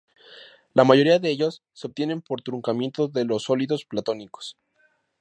La 0.73 0.83
mayoría 0.83 1.19
de 1.19 1.29
ellos 1.29 1.61
se 1.73 1.85
obtienen 1.85 2.23
por 2.23 2.41
truncamiento 2.41 3.07
de 3.07 3.23
los 3.23 3.43
sólidos 3.43 3.85
platónicos. 3.85 4.57